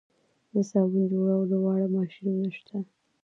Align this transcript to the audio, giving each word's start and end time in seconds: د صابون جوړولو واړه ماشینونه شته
د 0.53 0.55
صابون 0.69 1.03
جوړولو 1.11 1.55
واړه 1.65 1.87
ماشینونه 1.97 2.49
شته 2.57 2.77